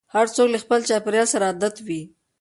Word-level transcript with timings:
هر 0.15 0.25
څوک 0.35 0.47
له 0.53 0.57
خپل 0.63 0.79
چاپېريال 0.89 1.27
سره 1.33 1.45
عادت 1.49 1.75
وي. 1.87 2.01